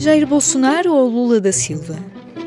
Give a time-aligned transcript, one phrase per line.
[0.00, 1.98] Jair Bolsonaro ou Lula da Silva?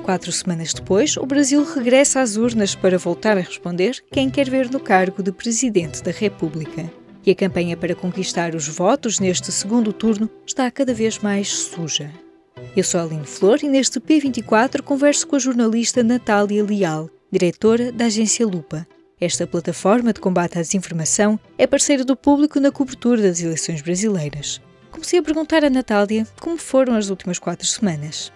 [0.05, 4.71] Quatro semanas depois, o Brasil regressa às urnas para voltar a responder quem quer ver
[4.71, 6.89] no cargo de Presidente da República.
[7.25, 12.09] E a campanha para conquistar os votos neste segundo turno está cada vez mais suja.
[12.73, 18.05] Eu sou Aline Flor e neste P24 converso com a jornalista Natália Leal, diretora da
[18.05, 18.87] agência Lupa.
[19.19, 24.61] Esta plataforma de combate à desinformação é parceira do público na cobertura das eleições brasileiras.
[24.91, 28.31] Comecei a perguntar a Natália como foram as últimas quatro semanas.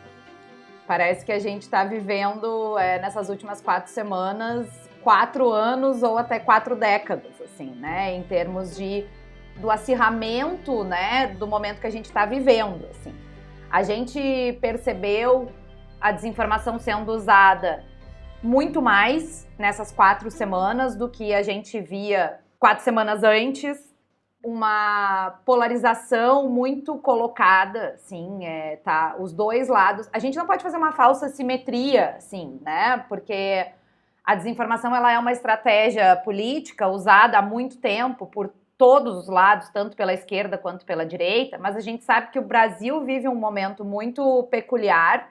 [0.87, 6.39] Parece que a gente está vivendo é, nessas últimas quatro semanas quatro anos ou até
[6.39, 8.15] quatro décadas, assim, né?
[8.15, 9.05] Em termos de
[9.57, 11.27] do acirramento, né?
[11.37, 13.13] Do momento que a gente está vivendo, assim.
[13.69, 15.51] A gente percebeu
[16.01, 17.85] a desinformação sendo usada
[18.41, 23.94] muito mais nessas quatro semanas do que a gente via quatro semanas antes
[24.45, 30.07] uma polarização muito colocada, assim, é, tá, os dois lados.
[30.13, 33.03] A gente não pode fazer uma falsa simetria, assim, né?
[33.09, 33.65] Porque
[34.23, 39.69] a desinformação ela é uma estratégia política usada há muito tempo por todos os lados,
[39.69, 43.35] tanto pela esquerda quanto pela direita, mas a gente sabe que o Brasil vive um
[43.35, 45.29] momento muito peculiar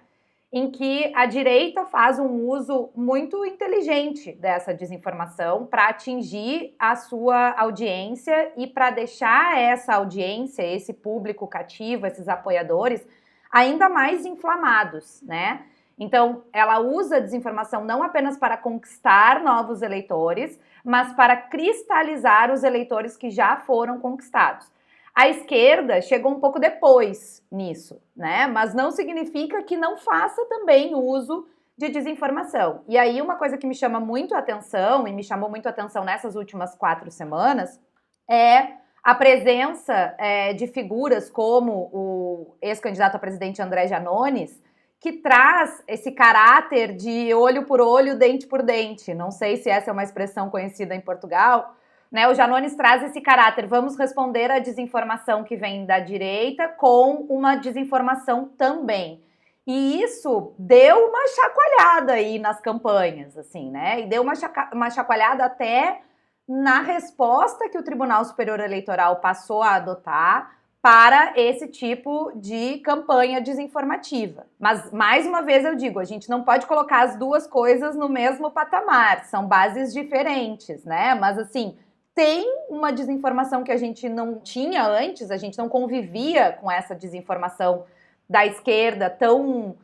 [0.55, 7.51] em que a direita faz um uso muito inteligente dessa desinformação para atingir a sua
[7.59, 13.05] audiência e para deixar essa audiência, esse público cativo, esses apoiadores,
[13.51, 15.63] ainda mais inflamados, né?
[15.99, 22.63] Então, ela usa a desinformação não apenas para conquistar novos eleitores, mas para cristalizar os
[22.63, 24.71] eleitores que já foram conquistados.
[25.15, 28.49] A esquerda chegou um pouco depois nisso, né?
[28.49, 31.47] Mas não significa que não faça também uso
[31.79, 32.83] de desinformação.
[32.89, 36.35] E aí, uma coisa que me chama muito atenção, e me chamou muito atenção nessas
[36.35, 37.81] últimas quatro semanas,
[38.29, 44.63] é a presença é, de figuras como o ex-candidato a presidente André Janones,
[44.99, 49.13] que traz esse caráter de olho por olho, dente por dente.
[49.13, 51.77] Não sei se essa é uma expressão conhecida em Portugal,
[52.15, 53.67] né, o Janones traz esse caráter.
[53.67, 59.21] Vamos responder à desinformação que vem da direita com uma desinformação também.
[59.67, 64.03] E isso deu uma chacoalhada aí nas campanhas, assim, né?
[64.03, 64.35] E deu uma,
[64.73, 66.03] uma chacoalhada até
[66.47, 73.41] na resposta que o Tribunal Superior Eleitoral passou a adotar para esse tipo de campanha
[73.41, 74.47] desinformativa.
[74.61, 78.09] Mas, mais uma vez, eu digo, a gente não pode colocar as duas coisas no
[78.09, 81.17] mesmo patamar, são bases diferentes, né?
[81.17, 81.77] Mas, assim,
[82.15, 86.95] tem uma desinformação que a gente não tinha antes, a gente não convivia com essa
[86.95, 87.85] desinformação
[88.29, 89.77] da esquerda tão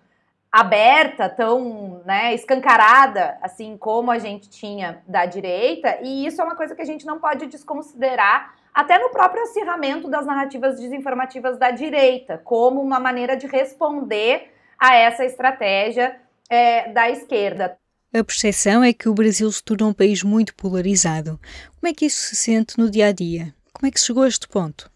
[0.50, 6.56] aberta, tão né, escancarada, assim como a gente tinha da direita, e isso é uma
[6.56, 11.70] coisa que a gente não pode desconsiderar, até no próprio acirramento das narrativas desinformativas da
[11.70, 17.79] direita, como uma maneira de responder a essa estratégia é, da esquerda.
[18.12, 21.38] A percepção é que o Brasil se tornou um país muito polarizado.
[21.78, 23.54] Como é que isso se sente no dia a dia?
[23.72, 24.90] Como é que chegou a este ponto?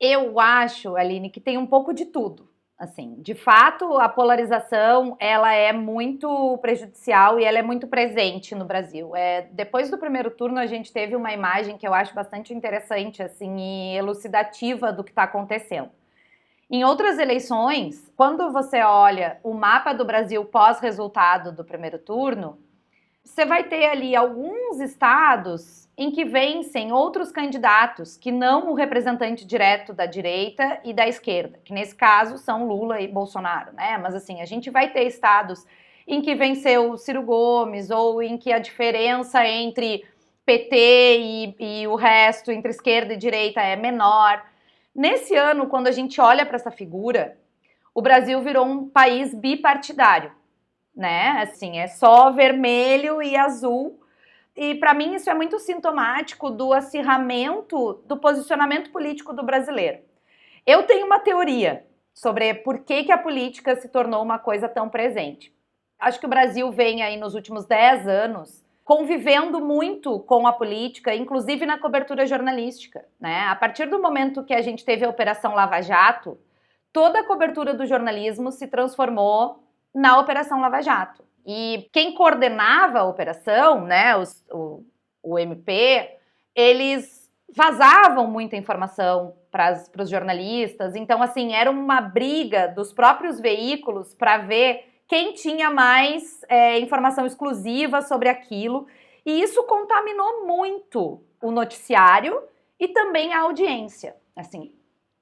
[0.00, 2.48] Eu acho, Aline, que tem um pouco de tudo.
[2.78, 8.64] Assim, de fato, a polarização ela é muito prejudicial e ela é muito presente no
[8.64, 9.14] Brasil.
[9.14, 13.22] É, depois do primeiro turno, a gente teve uma imagem que eu acho bastante interessante
[13.22, 15.90] assim e elucidativa do que está acontecendo.
[16.70, 22.58] Em outras eleições, quando você olha o mapa do Brasil pós-resultado do primeiro turno,
[23.24, 29.46] você vai ter ali alguns estados em que vencem outros candidatos que não o representante
[29.46, 33.98] direto da direita e da esquerda, que nesse caso são Lula e Bolsonaro, né?
[33.98, 35.66] Mas assim, a gente vai ter estados
[36.06, 40.04] em que venceu Ciro Gomes ou em que a diferença entre
[40.44, 40.76] PT
[41.18, 44.42] e, e o resto, entre esquerda e direita, é menor.
[44.98, 47.38] Nesse ano, quando a gente olha para essa figura,
[47.94, 50.32] o Brasil virou um país bipartidário,
[50.92, 51.40] né?
[51.40, 54.00] Assim, é só vermelho e azul.
[54.56, 60.00] E para mim isso é muito sintomático do acirramento do posicionamento político do brasileiro.
[60.66, 64.88] Eu tenho uma teoria sobre por que, que a política se tornou uma coisa tão
[64.88, 65.54] presente.
[65.96, 71.14] Acho que o Brasil vem aí nos últimos 10 anos convivendo muito com a política,
[71.14, 73.04] inclusive na cobertura jornalística.
[73.20, 73.42] Né?
[73.42, 76.38] A partir do momento que a gente teve a Operação Lava Jato,
[76.90, 79.62] toda a cobertura do jornalismo se transformou
[79.94, 81.22] na Operação Lava Jato.
[81.46, 84.82] E quem coordenava a operação, né, os, o,
[85.22, 86.16] o MP,
[86.54, 90.96] eles vazavam muita informação para os jornalistas.
[90.96, 97.26] Então, assim, era uma briga dos próprios veículos para ver quem tinha mais é, informação
[97.26, 98.86] exclusiva sobre aquilo.
[99.24, 102.40] E isso contaminou muito o noticiário
[102.78, 104.14] e também a audiência.
[104.36, 104.72] Assim,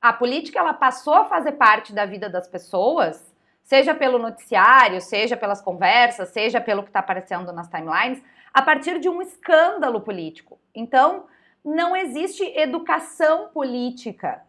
[0.02, 5.36] A política ela passou a fazer parte da vida das pessoas, seja pelo noticiário, seja
[5.36, 8.22] pelas conversas, seja pelo que está aparecendo nas timelines,
[8.52, 10.58] a partir de um escândalo político.
[10.74, 11.26] Então,
[11.64, 14.45] não existe educação política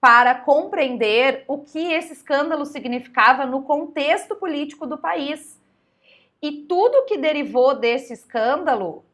[0.00, 5.60] para compreender o que esse escândalo significava no contexto político do país.
[6.40, 9.04] E tudo que derivou desse escândalo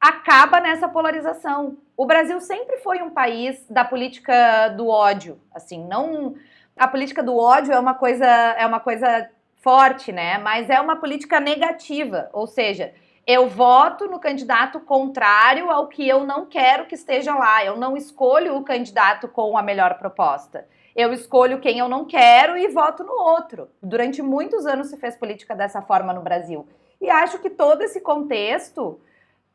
[0.00, 1.76] acaba nessa polarização.
[1.96, 6.34] O Brasil sempre foi um país da política do ódio, assim, não
[6.76, 9.30] a política do ódio é uma coisa é uma coisa
[9.62, 10.38] forte, né?
[10.38, 12.92] Mas é uma política negativa, ou seja,
[13.26, 17.64] eu voto no candidato contrário ao que eu não quero que esteja lá.
[17.64, 20.66] Eu não escolho o candidato com a melhor proposta.
[20.94, 23.68] Eu escolho quem eu não quero e voto no outro.
[23.82, 26.68] Durante muitos anos se fez política dessa forma no Brasil.
[27.00, 29.00] E acho que todo esse contexto,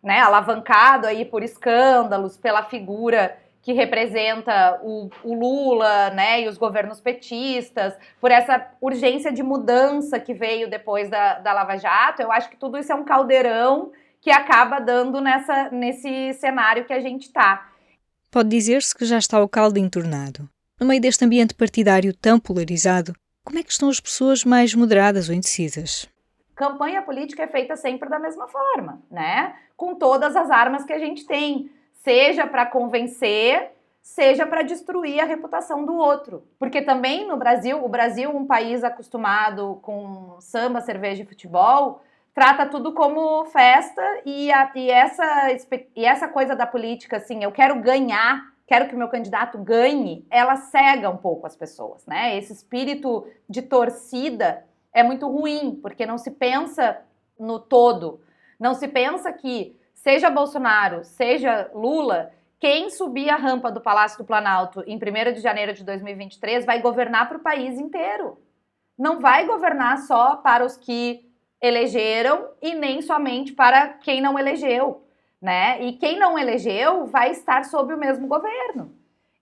[0.01, 6.57] né, alavancado aí por escândalos, pela figura que representa o, o, Lula, né, e os
[6.57, 12.31] governos petistas, por essa urgência de mudança que veio depois da, da Lava Jato, eu
[12.31, 13.91] acho que tudo isso é um caldeirão
[14.21, 17.69] que acaba dando nessa, nesse cenário que a gente está.
[18.31, 20.49] Pode dizer-se que já está o caldo entornado.
[20.79, 23.13] No meio deste ambiente partidário tão polarizado,
[23.43, 26.07] como é que estão as pessoas mais moderadas ou indecisas?
[26.55, 29.55] Campanha política é feita sempre da mesma forma, né?
[29.75, 31.69] Com todas as armas que a gente tem
[31.99, 36.43] seja para convencer, seja para destruir a reputação do outro.
[36.57, 42.01] Porque também no Brasil, o Brasil, um país acostumado com samba, cerveja e futebol,
[42.33, 45.47] trata tudo como festa e, a, e, essa,
[45.95, 50.25] e essa coisa da política, assim, eu quero ganhar, quero que o meu candidato ganhe,
[50.29, 52.37] ela cega um pouco as pessoas, né?
[52.37, 57.01] Esse espírito de torcida é muito ruim, porque não se pensa
[57.37, 58.21] no todo.
[58.59, 64.25] Não se pensa que seja Bolsonaro, seja Lula, quem subir a rampa do Palácio do
[64.25, 68.37] Planalto em 1 de janeiro de 2023 vai governar para o país inteiro.
[68.97, 71.29] Não vai governar só para os que
[71.61, 75.03] elegeram e nem somente para quem não elegeu,
[75.41, 75.81] né?
[75.83, 78.93] E quem não elegeu vai estar sob o mesmo governo.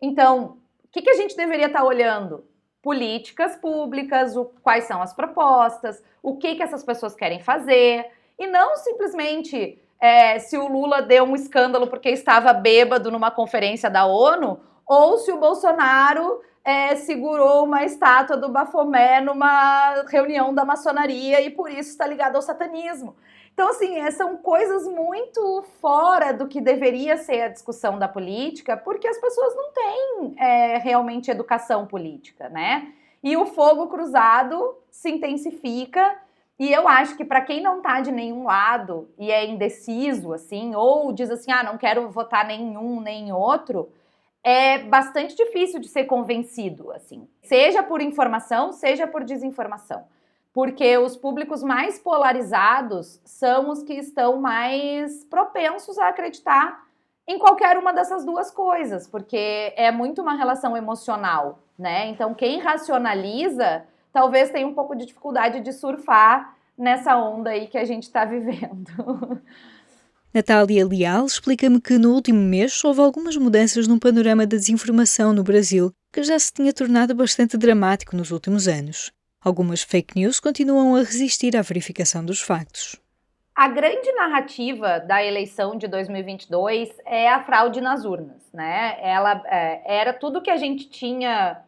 [0.02, 2.44] Então, o que, que a gente deveria estar olhando?
[2.82, 8.06] Políticas públicas, o, quais são as propostas, o que, que essas pessoas querem fazer,
[8.40, 13.90] e não simplesmente é, se o Lula deu um escândalo porque estava bêbado numa conferência
[13.90, 20.66] da ONU, ou se o Bolsonaro é, segurou uma estátua do Bafomé numa reunião da
[20.66, 23.16] maçonaria e por isso está ligado ao satanismo.
[23.54, 28.78] Então, assim, é, são coisas muito fora do que deveria ser a discussão da política,
[28.78, 32.94] porque as pessoas não têm é, realmente educação política, né?
[33.24, 36.20] E o fogo cruzado se intensifica
[36.60, 40.74] e eu acho que para quem não tá de nenhum lado e é indeciso, assim,
[40.76, 43.90] ou diz assim, ah, não quero votar nenhum nem outro,
[44.44, 47.28] é bastante difícil de ser convencido, assim.
[47.44, 50.06] Seja por informação, seja por desinformação.
[50.54, 56.88] Porque os públicos mais polarizados são os que estão mais propensos a acreditar
[57.28, 62.08] em qualquer uma dessas duas coisas, porque é muito uma relação emocional, né?
[62.08, 63.84] Então, quem racionaliza
[64.18, 68.26] talvez tenha um pouco de dificuldade de surfar nessa onda aí que a gente está
[68.26, 68.90] vivendo.
[70.34, 75.44] Natália Leal explica-me que no último mês houve algumas mudanças no panorama da desinformação no
[75.44, 79.12] Brasil, que já se tinha tornado bastante dramático nos últimos anos.
[79.40, 83.00] Algumas fake news continuam a resistir à verificação dos factos.
[83.56, 88.98] A grande narrativa da eleição de 2022 é a fraude nas urnas, né?
[89.00, 91.62] Ela é, era tudo que a gente tinha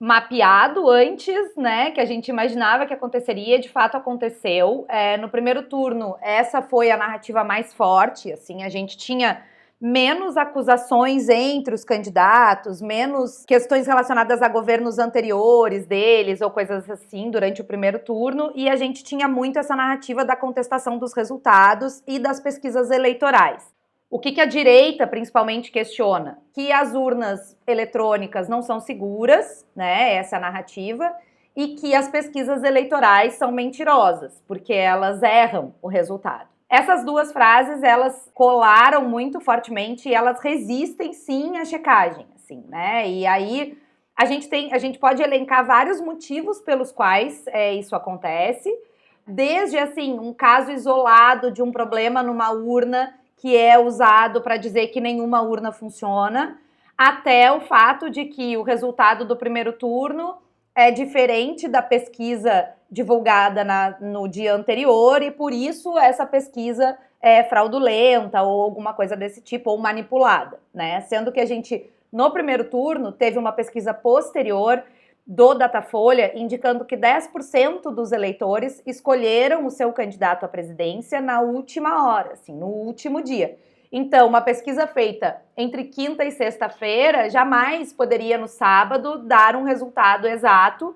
[0.00, 4.86] mapeado antes, né, que a gente imaginava que aconteceria, de fato aconteceu.
[4.88, 9.42] É, no primeiro turno, essa foi a narrativa mais forte, assim, a gente tinha
[9.78, 17.30] menos acusações entre os candidatos, menos questões relacionadas a governos anteriores deles ou coisas assim
[17.30, 22.02] durante o primeiro turno, e a gente tinha muito essa narrativa da contestação dos resultados
[22.06, 23.79] e das pesquisas eleitorais.
[24.10, 26.38] O que, que, a direita principalmente questiona?
[26.52, 30.14] Que as urnas eletrônicas não são seguras, né?
[30.16, 31.14] Essa é a narrativa,
[31.54, 36.48] e que as pesquisas eleitorais são mentirosas, porque elas erram o resultado.
[36.68, 43.08] Essas duas frases, elas colaram muito fortemente e elas resistem sim à checagem, assim, né?
[43.08, 43.78] E aí
[44.16, 48.72] a gente tem, a gente pode elencar vários motivos pelos quais é, isso acontece,
[49.24, 54.88] desde assim um caso isolado de um problema numa urna que é usado para dizer
[54.88, 56.58] que nenhuma urna funciona,
[56.96, 60.36] até o fato de que o resultado do primeiro turno
[60.74, 67.42] é diferente da pesquisa divulgada na, no dia anterior e por isso essa pesquisa é
[67.42, 71.00] fraudulenta ou alguma coisa desse tipo ou manipulada, né?
[71.00, 74.82] Sendo que a gente No primeiro turno, teve uma pesquisa posterior
[75.26, 82.06] do Datafolha indicando que 10% dos eleitores escolheram o seu candidato à presidência na última
[82.06, 83.56] hora, assim, no último dia.
[83.92, 90.26] Então, uma pesquisa feita entre quinta e sexta-feira jamais poderia no sábado dar um resultado
[90.26, 90.94] exato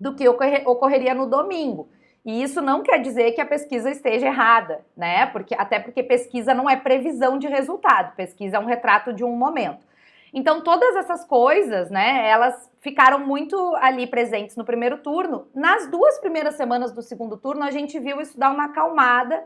[0.00, 1.88] do que ocorreria no domingo.
[2.24, 5.26] E isso não quer dizer que a pesquisa esteja errada, né?
[5.26, 9.36] Porque até porque pesquisa não é previsão de resultado, pesquisa é um retrato de um
[9.36, 9.84] momento.
[10.32, 15.46] Então, todas essas coisas, né, elas ficaram muito ali presentes no primeiro turno.
[15.54, 19.44] Nas duas primeiras semanas do segundo turno, a gente viu isso dar uma acalmada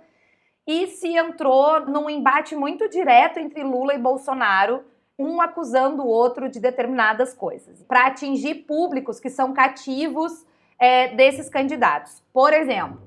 [0.64, 4.84] e se entrou num embate muito direto entre Lula e Bolsonaro,
[5.18, 10.46] um acusando o outro de determinadas coisas, para atingir públicos que são cativos
[10.78, 12.22] é, desses candidatos.
[12.32, 13.00] Por exemplo,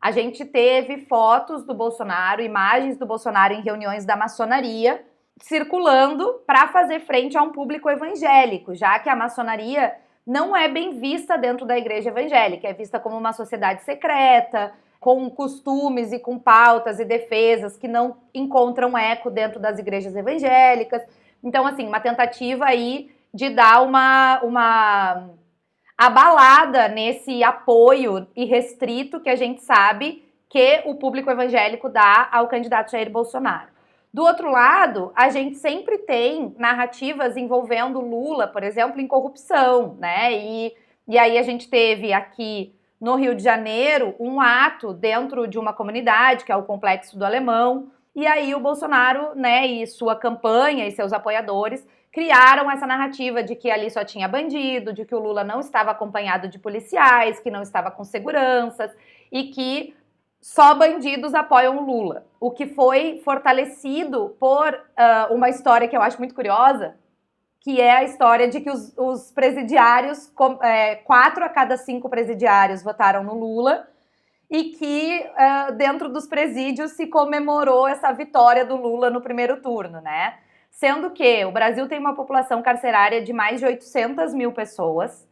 [0.00, 5.04] a gente teve fotos do Bolsonaro, imagens do Bolsonaro em reuniões da maçonaria
[5.40, 9.94] circulando para fazer frente a um público evangélico, já que a maçonaria
[10.26, 15.30] não é bem vista dentro da igreja evangélica, é vista como uma sociedade secreta, com
[15.30, 21.02] costumes e com pautas e defesas que não encontram eco dentro das igrejas evangélicas.
[21.44, 25.30] Então, assim, uma tentativa aí de dar uma, uma
[25.96, 32.90] abalada nesse apoio irrestrito que a gente sabe que o público evangélico dá ao candidato
[32.90, 33.75] Jair Bolsonaro.
[34.16, 40.32] Do outro lado, a gente sempre tem narrativas envolvendo Lula, por exemplo, em corrupção, né?
[40.32, 40.74] E,
[41.06, 45.74] e aí a gente teve aqui no Rio de Janeiro um ato dentro de uma
[45.74, 50.86] comunidade, que é o Complexo do Alemão, e aí o Bolsonaro, né, e sua campanha
[50.86, 55.20] e seus apoiadores criaram essa narrativa de que ali só tinha bandido, de que o
[55.20, 58.90] Lula não estava acompanhado de policiais, que não estava com seguranças
[59.30, 59.94] e que
[60.40, 62.26] só bandidos apoiam Lula.
[62.38, 66.94] O que foi fortalecido por uh, uma história que eu acho muito curiosa,
[67.60, 72.08] que é a história de que os, os presidiários, com, é, quatro a cada cinco
[72.08, 73.88] presidiários votaram no Lula,
[74.48, 80.00] e que uh, dentro dos presídios se comemorou essa vitória do Lula no primeiro turno,
[80.00, 80.34] né?
[80.70, 85.26] Sendo que o Brasil tem uma população carcerária de mais de 800 mil pessoas,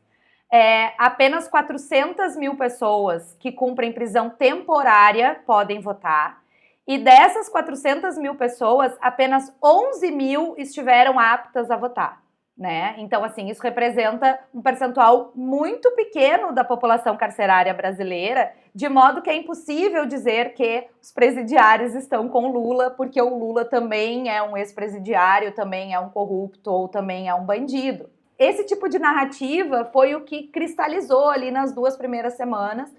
[0.52, 6.42] é, apenas 400 mil pessoas que cumprem prisão temporária podem votar.
[6.86, 12.22] E dessas 400 mil pessoas, apenas 11 mil estiveram aptas a votar.
[12.56, 12.94] Né?
[12.98, 19.30] Então, assim, isso representa um percentual muito pequeno da população carcerária brasileira, de modo que
[19.30, 24.56] é impossível dizer que os presidiários estão com Lula, porque o Lula também é um
[24.56, 28.08] ex-presidiário, também é um corrupto ou também é um bandido.
[28.38, 32.92] Esse tipo de narrativa foi o que cristalizou ali nas duas primeiras semanas.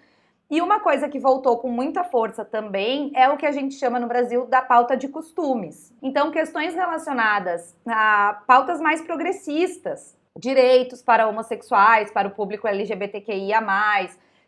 [0.49, 3.99] E uma coisa que voltou com muita força também é o que a gente chama
[3.99, 5.93] no Brasil da pauta de costumes.
[6.01, 13.59] Então, questões relacionadas a pautas mais progressistas, direitos para homossexuais, para o público LGBTQIA,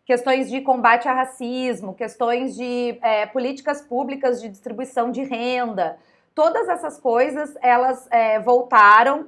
[0.05, 5.97] questões de combate a racismo, questões de é, políticas públicas de distribuição de renda,
[6.35, 9.27] todas essas coisas elas é, voltaram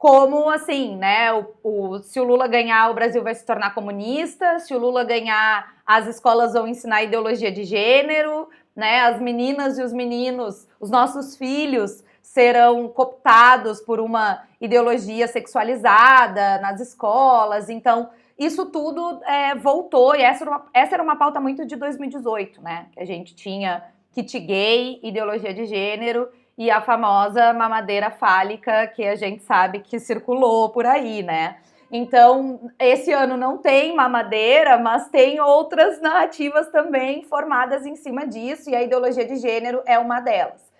[0.00, 1.30] como assim, né?
[1.30, 5.04] O, o, se o Lula ganhar, o Brasil vai se tornar comunista, se o Lula
[5.04, 9.02] ganhar, as escolas vão ensinar ideologia de gênero, né?
[9.02, 16.80] As meninas e os meninos, os nossos filhos serão cooptados por uma ideologia sexualizada nas
[16.80, 17.68] escolas.
[17.68, 21.76] Então, isso tudo é, voltou, e essa era, uma, essa era uma pauta muito de
[21.76, 22.86] 2018, né?
[22.92, 26.26] Que a gente tinha kit gay, ideologia de gênero
[26.60, 31.56] e a famosa mamadeira fálica que a gente sabe que circulou por aí, né?
[31.90, 38.68] Então, esse ano não tem mamadeira, mas tem outras narrativas também formadas em cima disso,
[38.68, 40.70] e a ideologia de gênero é uma delas.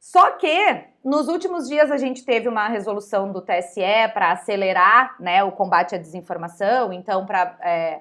[0.00, 5.44] Só que nos últimos dias a gente teve uma resolução do TSE para acelerar né,
[5.44, 8.00] o combate à desinformação, então para é,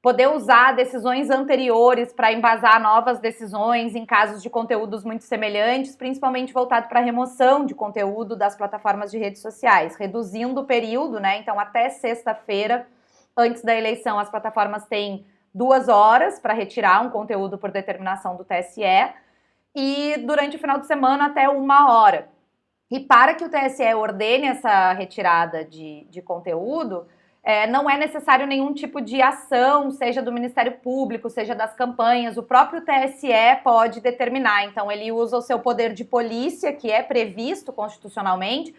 [0.00, 6.52] poder usar decisões anteriores para embasar novas decisões em casos de conteúdos muito semelhantes, principalmente
[6.52, 11.38] voltado para a remoção de conteúdo das plataformas de redes sociais, reduzindo o período, né?
[11.38, 12.86] Então, até sexta-feira,
[13.36, 18.44] antes da eleição, as plataformas têm duas horas para retirar um conteúdo por determinação do
[18.44, 18.82] TSE
[19.74, 22.28] e durante o final de semana até uma hora.
[22.90, 27.06] E para que o TSE ordene essa retirada de, de conteúdo,
[27.48, 32.36] é, não é necessário nenhum tipo de ação, seja do Ministério Público, seja das campanhas.
[32.36, 33.32] O próprio TSE
[33.64, 34.66] pode determinar.
[34.66, 38.74] Então, ele usa o seu poder de polícia, que é previsto constitucionalmente,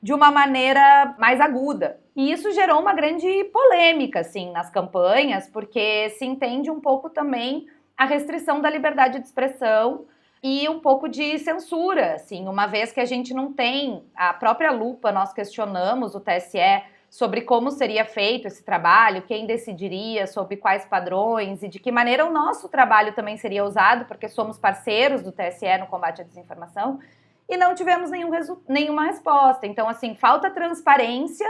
[0.00, 1.98] de uma maneira mais aguda.
[2.14, 7.66] E isso gerou uma grande polêmica, assim, nas campanhas, porque se entende um pouco também
[7.98, 10.04] a restrição da liberdade de expressão
[10.40, 14.70] e um pouco de censura, assim, uma vez que a gente não tem a própria
[14.70, 20.86] lupa, nós questionamos o TSE sobre como seria feito esse trabalho, quem decidiria, sobre quais
[20.86, 25.30] padrões e de que maneira o nosso trabalho também seria usado, porque somos parceiros do
[25.30, 27.00] TSE no combate à desinformação,
[27.46, 28.30] e não tivemos nenhum
[28.66, 29.66] nenhuma resposta.
[29.66, 31.46] Então, assim, falta transparência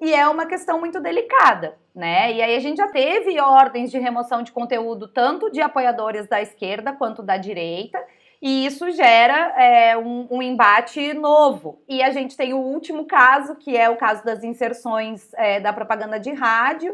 [0.00, 2.32] e é uma questão muito delicada, né?
[2.32, 6.40] E aí a gente já teve ordens de remoção de conteúdo tanto de apoiadores da
[6.40, 8.02] esquerda quanto da direita,
[8.42, 11.80] e isso gera é, um, um, embate novo.
[11.88, 15.72] E a gente tem o último caso, que é o caso das inserções é, da
[15.72, 16.92] propaganda de rádio,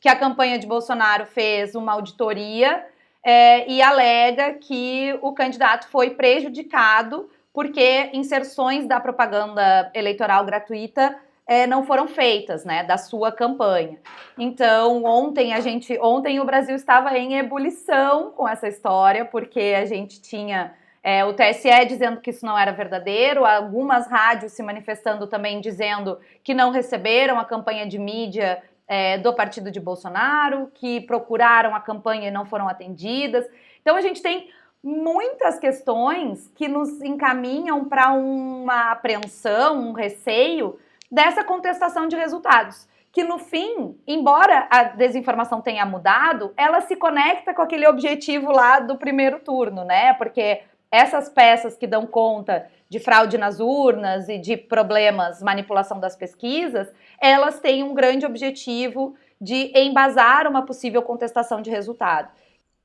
[0.00, 2.82] que a campanha de Bolsonaro fez uma auditoria
[3.22, 11.14] é, e alega que o candidato foi prejudicado porque inserções da propaganda eleitoral gratuita
[11.46, 13.98] é, não foram feitas, né, da sua campanha.
[14.36, 19.84] Então, ontem a gente, ontem o Brasil estava em ebulição com essa história, porque a
[19.84, 20.74] gente tinha
[21.06, 26.18] é, o TSE dizendo que isso não era verdadeiro, algumas rádios se manifestando também dizendo
[26.42, 31.80] que não receberam a campanha de mídia é, do partido de Bolsonaro, que procuraram a
[31.80, 33.48] campanha e não foram atendidas.
[33.80, 34.50] Então a gente tem
[34.82, 40.76] muitas questões que nos encaminham para uma apreensão, um receio
[41.08, 42.88] dessa contestação de resultados.
[43.12, 48.80] Que no fim, embora a desinformação tenha mudado, ela se conecta com aquele objetivo lá
[48.80, 50.12] do primeiro turno, né?
[50.14, 56.16] Porque essas peças que dão conta de fraude nas urnas e de problemas, manipulação das
[56.16, 56.88] pesquisas,
[57.20, 62.30] elas têm um grande objetivo de embasar uma possível contestação de resultado.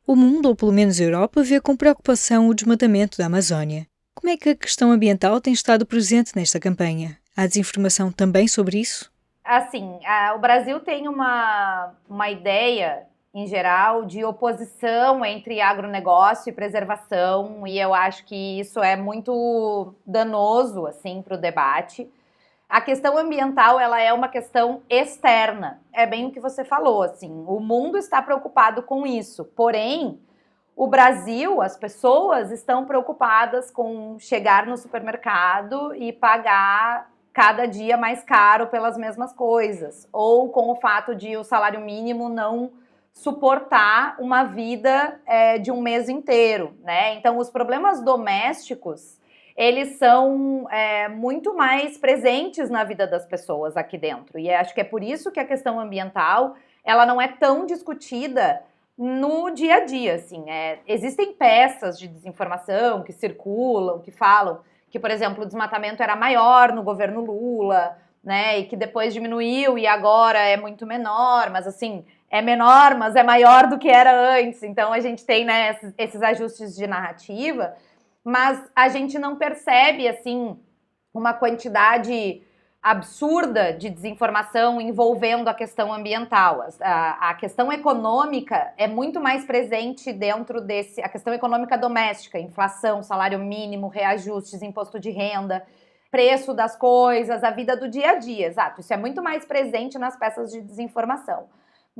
[0.05, 3.85] O mundo, ou pelo menos a Europa, vê com preocupação o desmatamento da Amazónia.
[4.13, 7.17] Como é que a questão ambiental tem estado presente nesta campanha?
[7.37, 9.11] Há desinformação também sobre isso?
[9.43, 16.53] Assim, a, o Brasil tem uma, uma ideia em geral, de oposição entre agronegócio e
[16.53, 22.11] preservação, e eu acho que isso é muito danoso assim para o debate.
[22.67, 27.31] A questão ambiental ela é uma questão externa, é bem o que você falou, assim,
[27.47, 30.19] o mundo está preocupado com isso, porém
[30.75, 38.23] o Brasil, as pessoas estão preocupadas com chegar no supermercado e pagar cada dia mais
[38.23, 42.71] caro pelas mesmas coisas, ou com o fato de o salário mínimo não
[43.13, 47.15] suportar uma vida é, de um mês inteiro, né?
[47.15, 49.19] Então, os problemas domésticos
[49.55, 54.39] eles são é, muito mais presentes na vida das pessoas aqui dentro.
[54.39, 58.63] E acho que é por isso que a questão ambiental ela não é tão discutida
[58.97, 60.15] no dia a dia.
[60.15, 66.01] Assim, é, existem peças de desinformação que circulam, que falam que, por exemplo, o desmatamento
[66.01, 68.59] era maior no governo Lula, né?
[68.59, 73.23] E que depois diminuiu e agora é muito menor, mas assim é menor, mas é
[73.23, 74.63] maior do que era antes.
[74.63, 77.75] Então a gente tem né, esses, ajustes de narrativa,
[78.23, 80.57] mas a gente não percebe assim
[81.13, 82.41] uma quantidade
[82.81, 86.65] absurda de desinformação envolvendo a questão ambiental.
[86.79, 91.01] A, a, questão econômica é muito mais presente dentro desse.
[91.01, 95.63] A questão econômica doméstica, inflação, salário mínimo, reajustes, imposto de renda,
[96.09, 98.47] preço das coisas, a vida do dia a dia.
[98.47, 98.79] Exato.
[98.79, 101.49] Isso é muito mais presente nas peças de desinformação.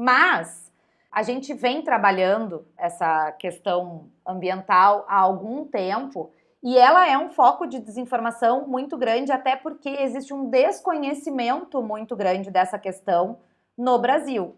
[0.02, 0.74] Mas
[1.12, 6.32] a gente vem trabalhando essa questão ambiental há algum tempo
[6.64, 12.16] e ela é um foco de desinformação muito grande, até porque existe um desconhecimento muito
[12.16, 13.38] grande dessa questão
[13.78, 14.56] no Brasil.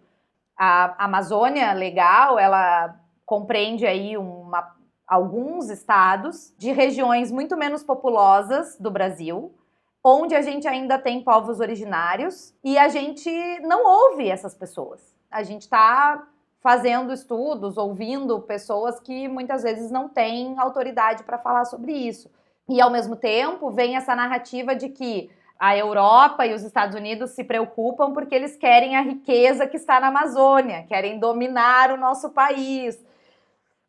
[0.58, 4.73] A Amazônia Legal, ela compreende aí uma,
[5.06, 9.53] alguns estados de regiões muito menos populosas do Brasil,
[10.01, 13.29] onde a gente ainda tem povos originários e a gente
[13.60, 16.24] não ouve essas pessoas a gente está
[16.62, 22.32] fazendo estudos, ouvindo pessoas que muitas vezes não têm autoridade para falar sobre isso.
[22.69, 27.32] E ao mesmo tempo vem essa narrativa de que a Europa e os Estados Unidos
[27.32, 32.30] se preocupam porque eles querem a riqueza que está na Amazônia, querem dominar o nosso
[32.30, 32.98] país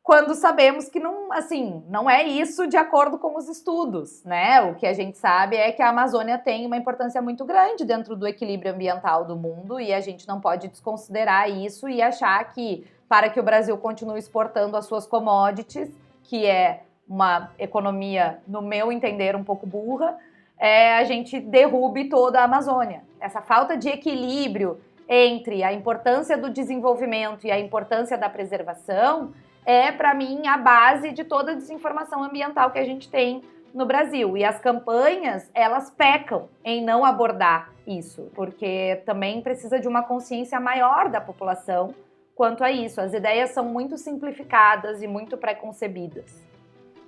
[0.05, 4.61] quando sabemos que não, assim, não é isso de acordo com os estudos, né?
[4.61, 8.15] O que a gente sabe é que a Amazônia tem uma importância muito grande dentro
[8.15, 12.87] do equilíbrio ambiental do mundo e a gente não pode desconsiderar isso e achar que
[13.09, 15.89] para que o Brasil continue exportando as suas commodities,
[16.25, 20.19] que é uma economia, no meu entender, um pouco burra,
[20.59, 23.03] é, a gente derrube toda a Amazônia.
[23.19, 29.33] Essa falta de equilíbrio entre a importância do desenvolvimento e a importância da preservação
[29.65, 33.85] é, para mim, a base de toda a desinformação ambiental que a gente tem no
[33.85, 34.37] Brasil.
[34.37, 40.61] E as campanhas, elas pecam em não abordar isso, porque também precisa de uma consciência
[40.61, 41.95] maior da população
[42.35, 43.01] quanto a isso.
[43.01, 46.43] As ideias são muito simplificadas e muito preconcebidas.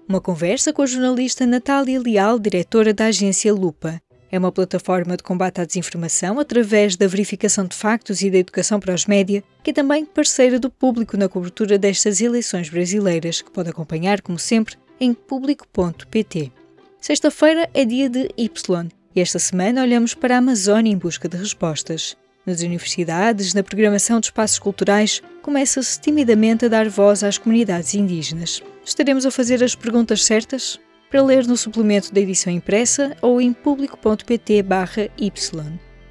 [0.09, 4.01] Uma conversa com a jornalista Natália Leal, diretora da agência Lupa.
[4.37, 8.79] É uma plataforma de combate à desinformação através da verificação de factos e da educação
[8.79, 13.51] para os média, que é também parceira do público na cobertura destas eleições brasileiras, que
[13.51, 16.53] pode acompanhar, como sempre, em público.pt.
[17.01, 21.39] Sexta-feira é dia de Y e esta semana olhamos para a Amazónia em busca de
[21.39, 22.15] respostas.
[22.45, 28.63] Nas universidades, na programação de espaços culturais, começa-se timidamente a dar voz às comunidades indígenas.
[28.85, 30.79] Estaremos a fazer as perguntas certas?
[31.11, 35.33] Para ler no suplemento da edição impressa ou em público.pt/y.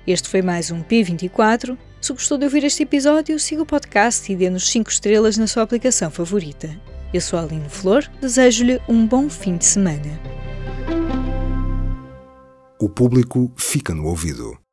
[0.08, 1.78] Este foi mais um P24.
[2.02, 5.64] Se gostou de ouvir este episódio, siga o podcast e dê-nos 5 estrelas na sua
[5.64, 6.70] aplicação favorita.
[7.14, 10.20] Eu sou a Aline Flor, desejo-lhe um bom fim de semana.
[12.80, 14.65] O público fica no ouvido.